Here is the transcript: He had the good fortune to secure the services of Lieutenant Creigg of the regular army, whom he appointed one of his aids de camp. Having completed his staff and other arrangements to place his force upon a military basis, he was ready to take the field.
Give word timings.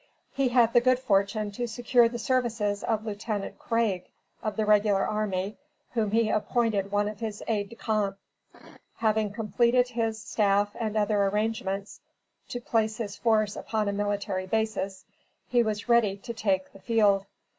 He 0.33 0.49
had 0.49 0.73
the 0.73 0.81
good 0.81 0.97
fortune 0.97 1.51
to 1.51 1.67
secure 1.67 2.09
the 2.09 2.17
services 2.17 2.83
of 2.83 3.05
Lieutenant 3.05 3.59
Creigg 3.59 4.09
of 4.41 4.55
the 4.57 4.65
regular 4.65 5.05
army, 5.05 5.57
whom 5.91 6.09
he 6.09 6.27
appointed 6.31 6.91
one 6.91 7.07
of 7.07 7.19
his 7.19 7.43
aids 7.47 7.69
de 7.69 7.75
camp. 7.75 8.17
Having 8.95 9.33
completed 9.33 9.89
his 9.89 10.19
staff 10.19 10.75
and 10.79 10.97
other 10.97 11.25
arrangements 11.25 12.01
to 12.49 12.59
place 12.59 12.97
his 12.97 13.15
force 13.15 13.55
upon 13.55 13.87
a 13.87 13.93
military 13.93 14.47
basis, 14.47 15.05
he 15.49 15.61
was 15.61 15.87
ready 15.87 16.17
to 16.17 16.33
take 16.33 16.73
the 16.73 16.79
field. 16.79 17.27